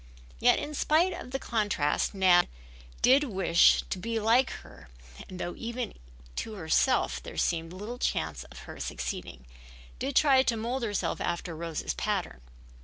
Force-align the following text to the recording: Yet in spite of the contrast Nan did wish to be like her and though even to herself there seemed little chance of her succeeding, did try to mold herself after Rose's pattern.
Yet 0.39 0.57
in 0.57 0.73
spite 0.73 1.13
of 1.13 1.29
the 1.29 1.37
contrast 1.37 2.15
Nan 2.15 2.47
did 3.03 3.23
wish 3.25 3.83
to 3.91 3.99
be 3.99 4.19
like 4.19 4.49
her 4.65 4.89
and 5.29 5.39
though 5.39 5.53
even 5.55 5.93
to 6.37 6.53
herself 6.53 7.21
there 7.21 7.37
seemed 7.37 7.71
little 7.71 7.99
chance 7.99 8.43
of 8.45 8.57
her 8.61 8.79
succeeding, 8.79 9.45
did 9.99 10.15
try 10.15 10.41
to 10.41 10.57
mold 10.57 10.81
herself 10.81 11.21
after 11.21 11.55
Rose's 11.55 11.93
pattern. 11.93 12.41